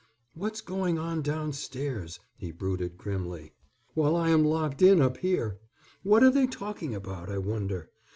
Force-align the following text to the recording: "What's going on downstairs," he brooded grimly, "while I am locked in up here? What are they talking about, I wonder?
"What's 0.33 0.61
going 0.61 0.97
on 0.97 1.21
downstairs," 1.21 2.19
he 2.35 2.49
brooded 2.49 2.97
grimly, 2.97 3.51
"while 3.93 4.15
I 4.15 4.29
am 4.31 4.43
locked 4.43 4.81
in 4.81 4.99
up 4.99 5.17
here? 5.17 5.59
What 6.01 6.23
are 6.23 6.31
they 6.31 6.47
talking 6.47 6.95
about, 6.95 7.29
I 7.29 7.37
wonder? 7.37 7.91